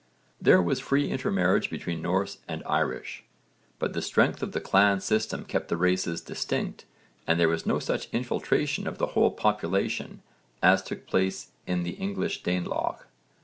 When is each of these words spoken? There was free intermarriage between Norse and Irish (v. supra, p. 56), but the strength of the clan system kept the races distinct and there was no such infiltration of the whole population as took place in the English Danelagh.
There 0.41 0.63
was 0.63 0.79
free 0.79 1.11
intermarriage 1.11 1.69
between 1.69 2.01
Norse 2.01 2.39
and 2.47 2.63
Irish 2.65 3.23
(v. 3.79 3.85
supra, 3.85 3.89
p. 3.89 3.93
56), 3.93 3.93
but 3.93 3.93
the 3.93 4.01
strength 4.01 4.41
of 4.41 4.51
the 4.53 4.59
clan 4.59 4.99
system 4.99 5.45
kept 5.45 5.67
the 5.67 5.77
races 5.77 6.21
distinct 6.21 6.85
and 7.27 7.39
there 7.39 7.47
was 7.47 7.67
no 7.67 7.77
such 7.77 8.09
infiltration 8.11 8.87
of 8.87 8.97
the 8.97 9.09
whole 9.13 9.29
population 9.29 10.23
as 10.63 10.81
took 10.81 11.05
place 11.05 11.51
in 11.67 11.83
the 11.83 11.91
English 11.97 12.41
Danelagh. 12.41 13.01